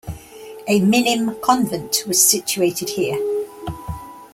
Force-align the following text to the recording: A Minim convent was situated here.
A 0.67 0.79
Minim 0.79 1.35
convent 1.41 2.05
was 2.07 2.19
situated 2.27 2.89
here. 2.89 3.19